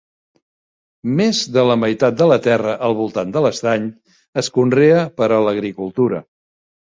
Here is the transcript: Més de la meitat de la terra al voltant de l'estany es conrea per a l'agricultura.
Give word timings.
Més 1.17 1.41
de 1.57 1.65
la 1.71 1.75
meitat 1.81 2.15
de 2.21 2.27
la 2.31 2.37
terra 2.47 2.73
al 2.87 2.97
voltant 3.01 3.35
de 3.35 3.43
l'estany 3.47 3.85
es 4.43 4.49
conrea 4.57 5.03
per 5.21 5.31
a 5.37 5.41
l'agricultura. 5.49 6.23